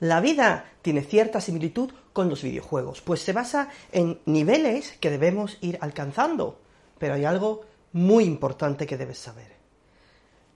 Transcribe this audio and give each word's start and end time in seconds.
La 0.00 0.20
vida 0.20 0.64
tiene 0.80 1.02
cierta 1.02 1.40
similitud 1.42 1.92
con 2.14 2.30
los 2.30 2.42
videojuegos, 2.42 3.02
pues 3.02 3.20
se 3.20 3.34
basa 3.34 3.68
en 3.92 4.18
niveles 4.24 4.96
que 4.98 5.10
debemos 5.10 5.58
ir 5.60 5.78
alcanzando. 5.82 6.58
Pero 6.98 7.14
hay 7.14 7.26
algo 7.26 7.62
muy 7.92 8.24
importante 8.24 8.86
que 8.86 8.96
debes 8.96 9.18
saber. 9.18 9.52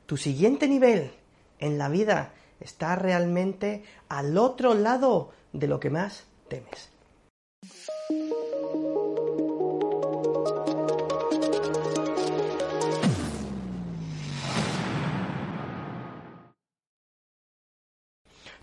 Tu 0.07 0.17
siguiente 0.17 0.67
nivel 0.67 1.13
en 1.59 1.77
la 1.79 1.89
vida 1.89 2.33
está 2.59 2.97
realmente 2.97 3.85
al 4.09 4.39
otro 4.39 4.75
lado 4.75 5.33
de 5.53 5.69
lo 5.69 5.79
que 5.79 5.91
más 5.91 6.25
temes. 6.49 6.91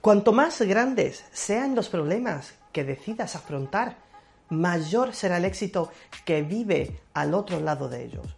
Cuanto 0.02 0.32
más 0.32 0.60
grandes 0.64 1.24
sean 1.32 1.76
los 1.76 1.88
problemas 1.88 2.55
que 2.72 2.84
decidas 2.84 3.36
afrontar, 3.36 3.98
mayor 4.50 5.14
será 5.14 5.38
el 5.38 5.46
éxito 5.46 5.92
que 6.26 6.42
vive 6.42 7.00
al 7.14 7.36
otro 7.36 7.59
lado 7.59 7.88
de 7.88 8.06
ellos. 8.06 8.36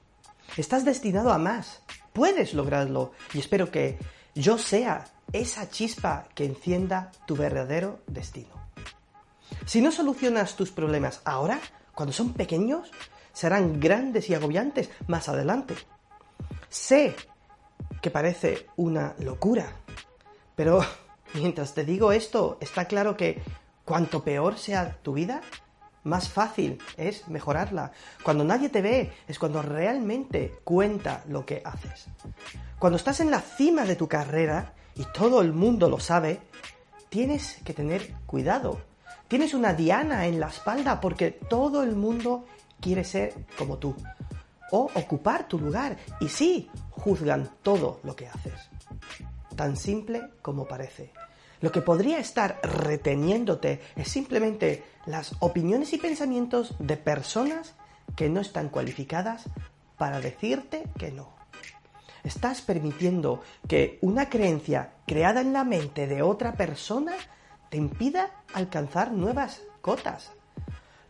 Estás 0.58 0.84
destinado 0.84 1.32
a 1.32 1.38
más, 1.38 1.82
puedes 2.12 2.54
lograrlo 2.54 3.14
y 3.34 3.40
espero 3.40 3.72
que 3.72 3.98
yo 4.36 4.58
sea 4.58 5.06
esa 5.32 5.70
chispa 5.70 6.28
que 6.36 6.44
encienda 6.44 7.12
tu 7.26 7.38
verdadero 7.38 8.02
destino. 8.08 8.52
Si 9.66 9.80
no 9.80 9.94
solucionas 9.94 10.58
tus 10.58 10.70
problemas 10.70 11.22
ahora, 11.24 11.62
cuando 11.96 12.12
son 12.12 12.34
pequeños, 12.34 12.92
serán 13.32 13.80
grandes 13.80 14.30
y 14.30 14.34
agobiantes 14.36 14.90
más 15.08 15.30
adelante. 15.30 15.76
Sé 16.68 17.16
que 18.02 18.12
parece 18.12 18.68
una 18.76 19.16
locura, 19.20 19.72
pero 20.56 20.82
Mientras 21.34 21.74
te 21.74 21.84
digo 21.84 22.12
esto, 22.12 22.58
está 22.62 22.86
claro 22.86 23.18
que 23.18 23.42
cuanto 23.86 24.24
peor 24.24 24.58
sea 24.58 24.98
tu 25.02 25.14
vida, 25.14 25.42
más 26.04 26.30
fácil 26.30 26.80
es 26.98 27.28
mejorarla. 27.28 27.92
Cuando 28.24 28.44
nadie 28.44 28.70
te 28.70 28.82
ve 28.82 29.12
es 29.28 29.40
cuando 29.40 29.62
realmente 29.62 30.60
cuenta 30.64 31.24
lo 31.28 31.46
que 31.46 31.62
haces. 31.66 32.08
Cuando 32.78 32.98
estás 32.98 33.20
en 33.20 33.32
la 33.32 33.40
cima 33.40 33.86
de 33.86 33.96
tu 33.96 34.08
carrera 34.08 34.74
y 34.96 35.06
todo 35.14 35.42
el 35.42 35.54
mundo 35.54 35.90
lo 35.90 36.00
sabe, 36.00 36.42
tienes 37.10 37.58
que 37.64 37.74
tener 37.74 38.14
cuidado. 38.26 38.82
Tienes 39.28 39.54
una 39.54 39.74
diana 39.74 40.28
en 40.28 40.40
la 40.40 40.48
espalda 40.48 41.00
porque 41.00 41.32
todo 41.32 41.84
el 41.84 41.96
mundo 41.96 42.46
quiere 42.80 43.04
ser 43.04 43.34
como 43.58 43.78
tú 43.78 43.96
o 44.72 44.90
ocupar 44.96 45.48
tu 45.48 45.60
lugar 45.60 45.98
y 46.20 46.28
sí, 46.28 46.70
juzgan 46.90 47.50
todo 47.62 48.00
lo 48.04 48.16
que 48.16 48.28
haces. 48.28 48.73
Tan 49.56 49.78
simple 49.78 50.30
como 50.42 50.68
parece. 50.68 51.12
Lo 51.62 51.72
que 51.72 51.82
podría 51.82 52.20
estar 52.20 52.60
reteniéndote 52.64 53.80
es 53.96 54.10
simplemente 54.10 54.84
las 55.06 55.36
opiniones 55.40 55.94
y 55.94 55.98
pensamientos 55.98 56.76
de 56.80 56.98
personas 56.98 57.76
que 58.16 58.30
no 58.30 58.42
están 58.42 58.70
cualificadas 58.70 59.46
para 59.98 60.20
decirte 60.20 60.84
que 60.98 61.12
no. 61.12 61.30
Estás 62.24 62.62
permitiendo 62.62 63.42
que 63.68 64.00
una 64.02 64.30
creencia 64.30 64.94
creada 65.06 65.42
en 65.42 65.54
la 65.54 65.64
mente 65.64 66.08
de 66.08 66.22
otra 66.22 66.54
persona 66.54 67.14
te 67.70 67.78
impida 67.78 68.32
alcanzar 68.54 69.12
nuevas 69.12 69.62
cotas. 69.82 70.32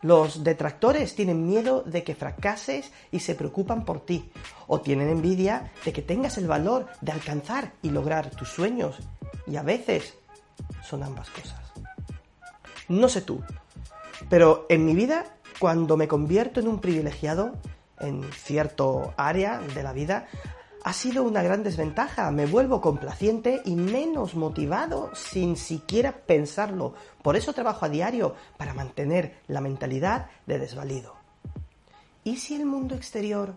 Los 0.04 0.44
detractores 0.44 1.14
tienen 1.14 1.46
miedo 1.46 1.80
de 1.80 2.04
que 2.04 2.14
fracases 2.14 2.92
y 3.10 3.20
se 3.20 3.34
preocupan 3.34 3.86
por 3.86 4.04
ti, 4.04 4.30
o 4.66 4.82
tienen 4.82 5.08
envidia 5.08 5.72
de 5.82 5.94
que 5.94 6.02
tengas 6.02 6.36
el 6.36 6.46
valor 6.46 6.88
de 7.00 7.12
alcanzar 7.12 7.72
y 7.80 7.88
lograr 7.88 8.28
tus 8.28 8.50
sueños, 8.50 8.98
y 9.46 9.56
a 9.56 9.62
veces 9.62 10.12
son 10.86 11.04
ambas 11.04 11.30
cosas. 11.30 11.58
No 12.86 13.08
sé 13.08 13.22
tú, 13.22 13.40
pero 14.28 14.66
en 14.68 14.84
mi 14.84 14.94
vida, 14.94 15.24
cuando 15.58 15.96
me 15.96 16.06
convierto 16.06 16.60
en 16.60 16.68
un 16.68 16.80
privilegiado 16.80 17.54
en 17.98 18.30
cierto 18.30 19.14
área 19.16 19.58
de 19.58 19.82
la 19.82 19.94
vida, 19.94 20.28
ha 20.84 20.92
sido 20.92 21.24
una 21.24 21.42
gran 21.42 21.62
desventaja. 21.62 22.30
Me 22.30 22.44
vuelvo 22.44 22.82
complaciente 22.82 23.62
y 23.64 23.74
menos 23.74 24.34
motivado 24.34 25.10
sin 25.14 25.56
siquiera 25.56 26.12
pensarlo. 26.12 26.94
Por 27.22 27.36
eso 27.36 27.54
trabajo 27.54 27.86
a 27.86 27.88
diario 27.88 28.34
para 28.58 28.74
mantener 28.74 29.40
la 29.48 29.62
mentalidad 29.62 30.28
de 30.46 30.58
desvalido. 30.58 31.14
¿Y 32.22 32.36
si 32.36 32.54
el 32.54 32.66
mundo 32.66 32.94
exterior 32.94 33.54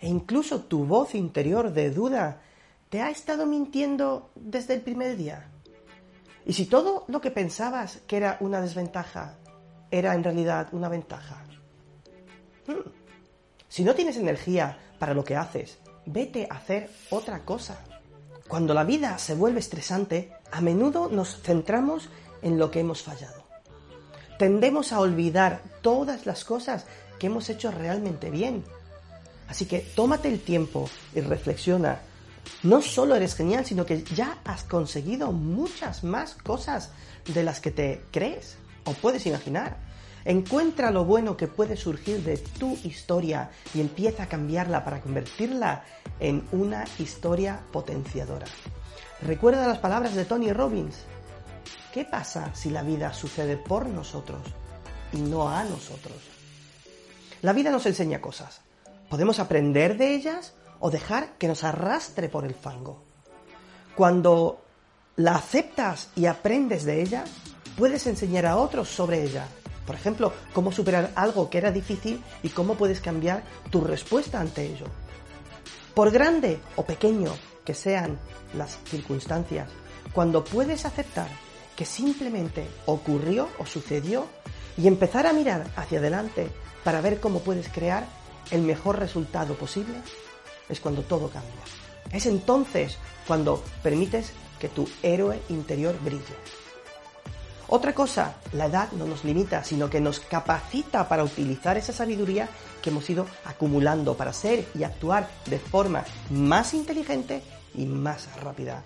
e 0.00 0.08
incluso 0.08 0.62
tu 0.62 0.84
voz 0.84 1.14
interior 1.14 1.72
de 1.72 1.90
duda 1.92 2.42
te 2.88 3.00
ha 3.00 3.10
estado 3.10 3.46
mintiendo 3.46 4.30
desde 4.34 4.74
el 4.74 4.80
primer 4.80 5.16
día? 5.16 5.48
¿Y 6.44 6.52
si 6.52 6.66
todo 6.66 7.04
lo 7.06 7.20
que 7.20 7.30
pensabas 7.30 7.98
que 8.08 8.16
era 8.16 8.38
una 8.40 8.60
desventaja 8.60 9.36
era 9.88 10.14
en 10.16 10.24
realidad 10.24 10.68
una 10.72 10.88
ventaja? 10.88 11.44
Hmm. 12.66 12.90
Si 13.68 13.84
no 13.84 13.94
tienes 13.94 14.16
energía 14.16 14.78
para 14.98 15.14
lo 15.14 15.24
que 15.24 15.36
haces, 15.36 15.78
vete 16.06 16.46
a 16.50 16.54
hacer 16.54 16.90
otra 17.10 17.40
cosa. 17.44 17.78
Cuando 18.48 18.74
la 18.74 18.84
vida 18.84 19.18
se 19.18 19.34
vuelve 19.34 19.60
estresante, 19.60 20.32
a 20.52 20.60
menudo 20.60 21.08
nos 21.10 21.40
centramos 21.42 22.08
en 22.42 22.58
lo 22.58 22.70
que 22.70 22.80
hemos 22.80 23.02
fallado. 23.02 23.44
Tendemos 24.38 24.92
a 24.92 25.00
olvidar 25.00 25.62
todas 25.82 26.26
las 26.26 26.44
cosas 26.44 26.86
que 27.18 27.26
hemos 27.26 27.48
hecho 27.48 27.70
realmente 27.70 28.30
bien. 28.30 28.64
Así 29.48 29.66
que 29.66 29.80
tómate 29.80 30.28
el 30.28 30.40
tiempo 30.40 30.88
y 31.14 31.20
reflexiona 31.20 32.00
no 32.62 32.82
solo 32.82 33.14
eres 33.16 33.34
genial, 33.34 33.64
sino 33.64 33.86
que 33.86 34.02
ya 34.02 34.38
has 34.44 34.64
conseguido 34.64 35.32
muchas 35.32 36.04
más 36.04 36.34
cosas 36.34 36.90
de 37.26 37.42
las 37.42 37.60
que 37.60 37.70
te 37.70 38.04
crees 38.10 38.56
o 38.84 38.92
puedes 38.92 39.26
imaginar. 39.26 39.76
Encuentra 40.26 40.90
lo 40.90 41.04
bueno 41.04 41.36
que 41.36 41.46
puede 41.46 41.76
surgir 41.76 42.24
de 42.24 42.36
tu 42.36 42.76
historia 42.82 43.48
y 43.72 43.80
empieza 43.80 44.24
a 44.24 44.28
cambiarla 44.28 44.84
para 44.84 45.00
convertirla 45.00 45.84
en 46.18 46.44
una 46.50 46.84
historia 46.98 47.60
potenciadora. 47.70 48.46
Recuerda 49.22 49.68
las 49.68 49.78
palabras 49.78 50.16
de 50.16 50.24
Tony 50.24 50.52
Robbins. 50.52 50.96
¿Qué 51.94 52.04
pasa 52.04 52.52
si 52.56 52.70
la 52.70 52.82
vida 52.82 53.14
sucede 53.14 53.56
por 53.56 53.86
nosotros 53.86 54.40
y 55.12 55.18
no 55.18 55.48
a 55.48 55.62
nosotros? 55.62 56.16
La 57.42 57.52
vida 57.52 57.70
nos 57.70 57.86
enseña 57.86 58.20
cosas. 58.20 58.62
Podemos 59.08 59.38
aprender 59.38 59.96
de 59.96 60.12
ellas 60.12 60.54
o 60.80 60.90
dejar 60.90 61.38
que 61.38 61.46
nos 61.46 61.62
arrastre 61.62 62.28
por 62.28 62.44
el 62.44 62.54
fango. 62.54 63.00
Cuando 63.94 64.60
la 65.14 65.36
aceptas 65.36 66.08
y 66.16 66.26
aprendes 66.26 66.84
de 66.84 67.00
ella, 67.00 67.22
puedes 67.78 68.08
enseñar 68.08 68.44
a 68.46 68.56
otros 68.56 68.88
sobre 68.88 69.22
ella. 69.22 69.46
Por 69.86 69.94
ejemplo, 69.94 70.32
cómo 70.52 70.72
superar 70.72 71.12
algo 71.14 71.48
que 71.48 71.58
era 71.58 71.70
difícil 71.70 72.22
y 72.42 72.48
cómo 72.48 72.74
puedes 72.74 73.00
cambiar 73.00 73.44
tu 73.70 73.80
respuesta 73.80 74.40
ante 74.40 74.66
ello. 74.66 74.86
Por 75.94 76.10
grande 76.10 76.60
o 76.74 76.84
pequeño 76.84 77.32
que 77.64 77.74
sean 77.74 78.18
las 78.54 78.78
circunstancias, 78.84 79.70
cuando 80.12 80.44
puedes 80.44 80.84
aceptar 80.84 81.28
que 81.76 81.84
simplemente 81.84 82.66
ocurrió 82.86 83.48
o 83.58 83.66
sucedió 83.66 84.26
y 84.76 84.88
empezar 84.88 85.26
a 85.26 85.32
mirar 85.32 85.66
hacia 85.76 85.98
adelante 85.98 86.48
para 86.84 87.00
ver 87.00 87.20
cómo 87.20 87.40
puedes 87.40 87.68
crear 87.68 88.06
el 88.50 88.62
mejor 88.62 88.98
resultado 88.98 89.54
posible, 89.54 89.96
es 90.68 90.80
cuando 90.80 91.02
todo 91.02 91.28
cambia. 91.28 91.50
Es 92.12 92.26
entonces 92.26 92.98
cuando 93.26 93.62
permites 93.82 94.32
que 94.58 94.68
tu 94.68 94.88
héroe 95.02 95.40
interior 95.48 95.98
brille. 96.02 96.34
Otra 97.68 97.94
cosa, 97.94 98.36
la 98.52 98.66
edad 98.66 98.92
no 98.92 99.06
nos 99.06 99.24
limita, 99.24 99.64
sino 99.64 99.90
que 99.90 100.00
nos 100.00 100.20
capacita 100.20 101.08
para 101.08 101.24
utilizar 101.24 101.76
esa 101.76 101.92
sabiduría 101.92 102.48
que 102.80 102.90
hemos 102.90 103.10
ido 103.10 103.26
acumulando 103.44 104.16
para 104.16 104.32
ser 104.32 104.66
y 104.74 104.84
actuar 104.84 105.28
de 105.46 105.58
forma 105.58 106.04
más 106.30 106.74
inteligente 106.74 107.42
y 107.74 107.86
más 107.86 108.28
rápida. 108.40 108.84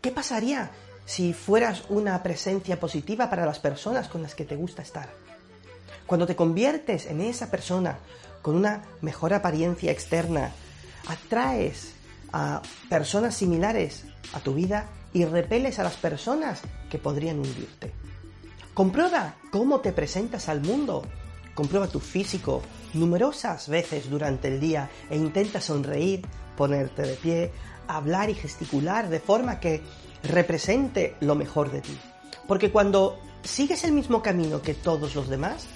¿Qué 0.00 0.10
pasaría 0.10 0.70
si 1.04 1.34
fueras 1.34 1.82
una 1.90 2.22
presencia 2.22 2.80
positiva 2.80 3.28
para 3.28 3.44
las 3.44 3.58
personas 3.58 4.08
con 4.08 4.22
las 4.22 4.34
que 4.34 4.46
te 4.46 4.56
gusta 4.56 4.80
estar? 4.80 5.10
Cuando 6.06 6.26
te 6.26 6.36
conviertes 6.36 7.04
en 7.04 7.20
esa 7.20 7.50
persona 7.50 7.98
con 8.40 8.56
una 8.56 8.84
mejor 9.02 9.34
apariencia 9.34 9.92
externa, 9.92 10.50
atraes 11.08 11.92
a 12.32 12.62
personas 12.88 13.34
similares 13.34 14.04
a 14.32 14.40
tu 14.40 14.54
vida 14.54 14.86
y 15.12 15.26
repeles 15.26 15.78
a 15.78 15.84
las 15.84 15.96
personas 15.96 16.62
que 16.90 16.98
podrían 16.98 17.38
hundirte. 17.38 17.92
Comprueba 18.74 19.36
cómo 19.52 19.80
te 19.80 19.92
presentas 19.92 20.48
al 20.48 20.60
mundo. 20.60 21.04
Comprueba 21.54 21.86
tu 21.86 22.00
físico 22.00 22.60
numerosas 22.92 23.68
veces 23.68 24.10
durante 24.10 24.48
el 24.48 24.58
día 24.58 24.90
e 25.08 25.16
intenta 25.16 25.60
sonreír, 25.60 26.26
ponerte 26.56 27.02
de 27.02 27.14
pie, 27.14 27.52
hablar 27.86 28.30
y 28.30 28.34
gesticular 28.34 29.08
de 29.08 29.20
forma 29.20 29.60
que 29.60 29.80
represente 30.24 31.14
lo 31.20 31.36
mejor 31.36 31.70
de 31.70 31.82
ti. 31.82 31.96
Porque 32.48 32.72
cuando 32.72 33.20
sigues 33.44 33.84
el 33.84 33.92
mismo 33.92 34.22
camino 34.22 34.60
que 34.60 34.74
todos 34.74 35.14
los 35.14 35.28
demás, 35.28 35.66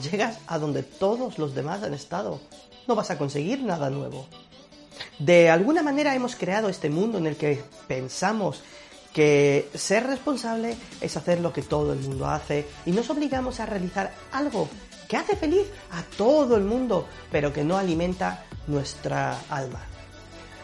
llegas 0.00 0.38
a 0.46 0.58
donde 0.58 0.84
todos 0.84 1.38
los 1.38 1.56
demás 1.56 1.82
han 1.82 1.94
estado 1.94 2.40
no 2.86 2.94
vas 2.94 3.10
a 3.10 3.18
conseguir 3.18 3.64
nada 3.64 3.90
nuevo. 3.90 4.26
De 5.18 5.50
alguna 5.50 5.82
manera 5.82 6.14
hemos 6.14 6.36
creado 6.36 6.68
este 6.68 6.88
mundo 6.88 7.18
en 7.18 7.26
el 7.26 7.36
que 7.36 7.64
pensamos 7.88 8.62
que 9.12 9.70
ser 9.74 10.06
responsable 10.06 10.76
es 11.00 11.16
hacer 11.16 11.40
lo 11.40 11.52
que 11.52 11.62
todo 11.62 11.92
el 11.92 12.00
mundo 12.00 12.26
hace 12.26 12.66
y 12.86 12.92
nos 12.92 13.10
obligamos 13.10 13.60
a 13.60 13.66
realizar 13.66 14.12
algo 14.32 14.68
que 15.08 15.16
hace 15.16 15.36
feliz 15.36 15.66
a 15.90 16.02
todo 16.16 16.56
el 16.56 16.64
mundo, 16.64 17.06
pero 17.30 17.52
que 17.52 17.64
no 17.64 17.76
alimenta 17.76 18.44
nuestra 18.66 19.38
alma. 19.50 19.80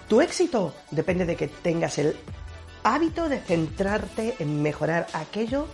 Tu 0.08 0.22
éxito 0.22 0.74
depende 0.90 1.26
de 1.26 1.36
que 1.36 1.48
tengas 1.48 1.98
el 1.98 2.16
hábito 2.82 3.28
de 3.28 3.40
centrarte 3.40 4.36
en 4.38 4.62
mejorar 4.62 5.06
aquello 5.12 5.66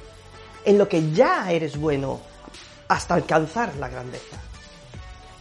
en 0.65 0.79
lo 0.79 0.89
que 0.89 1.13
ya 1.13 1.53
eres 1.53 1.79
bueno 1.79 2.21
hasta 2.89 3.15
alcanzar 3.15 3.77
la 3.77 3.89
grandeza. 3.89 4.39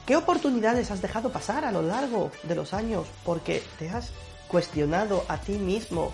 ¿Qué 0.06 0.16
oportunidades 0.16 0.92
has 0.92 1.02
dejado 1.02 1.32
pasar 1.32 1.66
a 1.66 1.72
lo 1.72 1.82
largo 1.82 2.30
de 2.44 2.56
los 2.56 2.74
años 2.74 3.08
porque 3.26 3.64
te 3.80 3.90
has 3.90 4.12
cuestionado 4.48 5.24
a 5.28 5.38
ti 5.38 5.54
mismo 5.54 6.12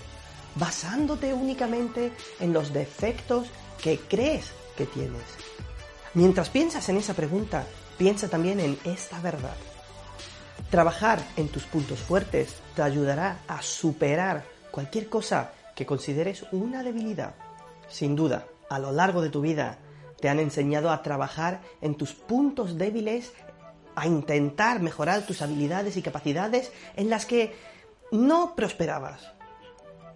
basándote 0.56 1.34
únicamente 1.34 2.12
en 2.40 2.54
los 2.54 2.74
defectos 2.74 3.48
que 3.82 4.00
crees 4.00 4.52
que 4.76 4.86
tienes? 4.86 5.24
Mientras 6.14 6.50
piensas 6.50 6.88
en 6.90 6.98
esa 6.98 7.14
pregunta, 7.14 7.66
piensa 7.98 8.30
también 8.30 8.60
en 8.60 8.78
esta 8.84 9.20
verdad. 9.20 9.56
Trabajar 10.70 11.20
en 11.36 11.50
tus 11.50 11.64
puntos 11.64 12.00
fuertes 12.00 12.56
te 12.76 12.82
ayudará 12.82 13.40
a 13.48 13.62
superar 13.62 14.44
cualquier 14.72 15.10
cosa 15.10 15.52
que 15.76 15.86
consideres 15.86 16.46
una 16.52 16.84
debilidad. 16.84 17.36
Sin 17.88 18.16
duda, 18.16 18.46
a 18.70 18.80
lo 18.80 18.92
largo 18.92 19.22
de 19.22 19.30
tu 19.30 19.42
vida 19.42 19.80
te 20.20 20.30
han 20.30 20.40
enseñado 20.40 20.92
a 20.92 21.02
trabajar 21.02 21.62
en 21.82 21.96
tus 21.96 22.14
puntos 22.14 22.78
débiles 22.78 23.32
a 23.96 24.08
intentar 24.08 24.82
mejorar 24.82 25.26
tus 25.26 25.42
habilidades 25.42 25.98
y 25.98 26.02
capacidades 26.02 26.72
en 26.96 27.10
las 27.10 27.26
que 27.26 27.56
no 28.12 28.56
prosperabas. 28.56 29.39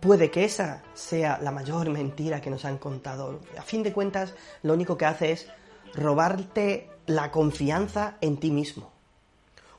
Puede 0.04 0.30
que 0.32 0.44
esa 0.44 0.82
sea 0.94 1.40
la 1.42 1.52
mayor 1.52 1.90
mentira 1.90 2.42
que 2.42 2.50
nos 2.50 2.66
han 2.66 2.78
contado. 2.78 3.40
A 3.58 3.62
fin 3.62 3.84
de 3.84 3.94
cuentas, 3.94 4.34
lo 4.62 4.74
único 4.74 4.98
que 4.98 5.06
hace 5.06 5.32
es 5.32 5.48
robarte 5.94 6.90
la 7.06 7.32
confianza 7.32 8.18
en 8.20 8.36
ti 8.36 8.52
mismo. 8.52 8.92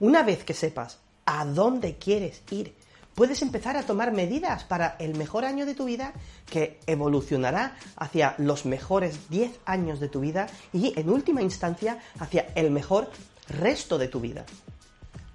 Una 0.00 0.22
vez 0.22 0.42
que 0.42 0.54
sepas 0.54 0.98
a 1.26 1.44
dónde 1.44 1.96
quieres 1.98 2.42
ir, 2.50 2.74
puedes 3.14 3.42
empezar 3.42 3.76
a 3.76 3.82
tomar 3.82 4.12
medidas 4.12 4.64
para 4.64 4.96
el 4.98 5.14
mejor 5.14 5.44
año 5.44 5.66
de 5.66 5.74
tu 5.74 5.84
vida 5.84 6.14
que 6.46 6.80
evolucionará 6.86 7.76
hacia 7.94 8.34
los 8.38 8.64
mejores 8.64 9.28
10 9.28 9.60
años 9.66 10.00
de 10.00 10.08
tu 10.08 10.20
vida 10.20 10.46
y 10.72 10.98
en 10.98 11.10
última 11.10 11.42
instancia 11.42 11.98
hacia 12.18 12.46
el 12.54 12.70
mejor 12.70 13.10
resto 13.46 13.98
de 13.98 14.08
tu 14.08 14.20
vida. 14.20 14.46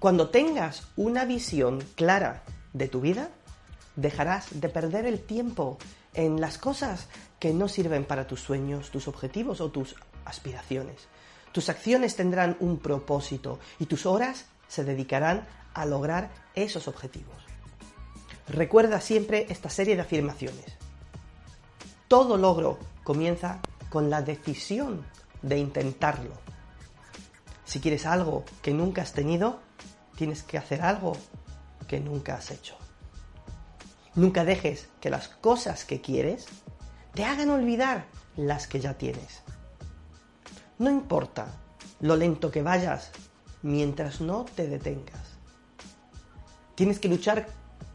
Cuando 0.00 0.30
tengas 0.30 0.82
una 0.96 1.24
visión 1.26 1.78
clara 1.94 2.42
de 2.72 2.88
tu 2.88 3.00
vida, 3.00 3.30
dejarás 3.96 4.48
de 4.52 4.68
perder 4.68 5.06
el 5.06 5.20
tiempo 5.20 5.78
en 6.14 6.40
las 6.40 6.58
cosas 6.58 7.08
que 7.38 7.52
no 7.52 7.68
sirven 7.68 8.04
para 8.04 8.26
tus 8.26 8.40
sueños, 8.40 8.90
tus 8.90 9.08
objetivos 9.08 9.60
o 9.60 9.70
tus 9.70 9.94
aspiraciones. 10.24 11.08
Tus 11.52 11.68
acciones 11.68 12.16
tendrán 12.16 12.56
un 12.60 12.78
propósito 12.78 13.58
y 13.78 13.86
tus 13.86 14.06
horas 14.06 14.46
se 14.68 14.84
dedicarán 14.84 15.46
a 15.74 15.84
lograr 15.86 16.30
esos 16.54 16.86
objetivos. 16.88 17.36
Recuerda 18.48 19.00
siempre 19.00 19.46
esta 19.48 19.68
serie 19.70 19.96
de 19.96 20.02
afirmaciones. 20.02 20.76
Todo 22.08 22.36
logro 22.36 22.78
comienza 23.04 23.60
con 23.88 24.10
la 24.10 24.22
decisión 24.22 25.04
de 25.42 25.58
intentarlo. 25.58 26.32
Si 27.64 27.80
quieres 27.80 28.06
algo 28.06 28.44
que 28.62 28.72
nunca 28.72 29.02
has 29.02 29.12
tenido, 29.12 29.60
tienes 30.16 30.42
que 30.42 30.58
hacer 30.58 30.82
algo 30.82 31.16
que 31.86 32.00
nunca 32.00 32.34
has 32.34 32.50
hecho. 32.50 32.76
Nunca 34.14 34.44
dejes 34.44 34.88
que 35.00 35.10
las 35.10 35.28
cosas 35.28 35.84
que 35.84 36.00
quieres 36.00 36.46
te 37.14 37.24
hagan 37.24 37.50
olvidar 37.50 38.06
las 38.36 38.66
que 38.66 38.80
ya 38.80 38.94
tienes. 38.94 39.42
No 40.78 40.90
importa 40.90 41.48
lo 42.00 42.16
lento 42.16 42.50
que 42.50 42.62
vayas 42.62 43.10
mientras 43.62 44.20
no 44.20 44.44
te 44.44 44.66
detengas. 44.66 45.38
Tienes 46.74 46.98
que 46.98 47.08
luchar 47.08 47.46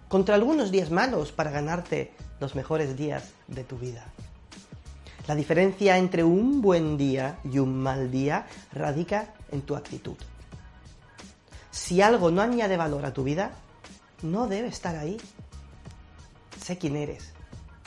contra 0.08 0.36
algunos 0.36 0.72
días 0.72 0.92
malos 0.92 1.32
para 1.32 1.52
ganarte 1.52 2.14
los 2.40 2.56
mejores 2.56 2.96
días 2.96 3.32
de 3.48 3.64
tu 3.64 3.78
vida. 3.78 4.06
La 5.28 5.34
diferencia 5.34 5.98
entre 5.98 6.24
un 6.24 6.62
buen 6.62 6.98
día 6.98 7.40
y 7.44 7.58
un 7.58 7.82
mal 7.82 8.12
día 8.12 8.46
radica 8.72 9.34
en 9.52 9.64
tu 9.64 9.76
actitud. 9.76 10.18
Si 11.72 12.02
algo 12.02 12.30
no 12.30 12.42
añade 12.42 12.78
valor 12.78 13.06
a 13.06 13.14
tu 13.14 13.24
vida, 13.24 13.52
no 14.22 14.48
debe 14.48 14.68
estar 14.68 14.96
ahí. 14.96 15.18
Sé 16.66 16.80
quién 16.80 16.96
eres, 16.96 17.32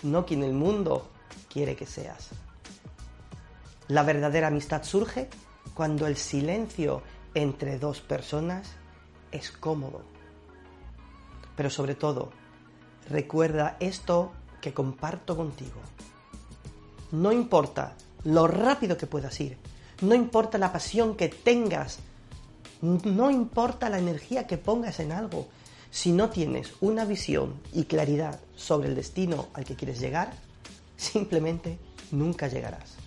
no 0.05 0.25
quien 0.25 0.45
el 0.45 0.53
mundo 0.53 1.09
quiere 1.53 1.75
que 1.75 1.85
seas. 1.85 2.29
La 3.89 4.05
verdadera 4.05 4.47
amistad 4.47 4.85
surge 4.85 5.29
cuando 5.75 6.07
el 6.07 6.17
silencio 6.17 7.03
entre 7.35 7.81
dos 7.81 8.01
personas 8.01 8.69
es 9.33 9.51
cómodo. 9.51 10.03
Pero 11.57 11.71
sobre 11.71 11.97
todo, 11.97 12.31
recuerda 13.11 13.77
esto 13.81 14.31
que 14.61 14.73
comparto 14.73 15.37
contigo. 15.37 15.81
No 17.11 17.33
importa 17.33 17.97
lo 18.23 18.47
rápido 18.47 18.97
que 18.97 19.09
puedas 19.09 19.41
ir, 19.41 19.59
no 20.03 20.15
importa 20.15 20.57
la 20.57 20.71
pasión 20.71 21.17
que 21.17 21.29
tengas, 21.29 21.99
no 22.81 23.29
importa 23.29 23.91
la 23.91 23.99
energía 23.99 24.47
que 24.47 24.57
pongas 24.57 25.01
en 25.01 25.11
algo, 25.11 25.49
si 25.91 26.13
no 26.13 26.31
tienes 26.31 26.73
una 26.81 27.05
visión 27.05 27.55
y 27.73 27.85
claridad 27.85 28.41
sobre 28.57 28.89
el 28.89 28.95
destino 28.95 29.49
al 29.55 29.65
que 29.65 29.77
quieres 29.77 30.01
llegar, 30.01 30.33
simplemente 30.97 31.79
nunca 32.11 32.49
llegarás. 32.49 32.99